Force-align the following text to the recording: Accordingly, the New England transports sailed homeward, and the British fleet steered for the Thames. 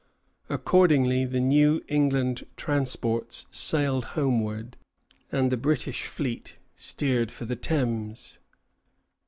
Accordingly, 0.49 1.25
the 1.25 1.39
New 1.39 1.83
England 1.87 2.43
transports 2.57 3.45
sailed 3.51 4.03
homeward, 4.17 4.75
and 5.31 5.51
the 5.51 5.57
British 5.57 6.07
fleet 6.07 6.57
steered 6.75 7.31
for 7.31 7.45
the 7.45 7.55
Thames. 7.55 8.39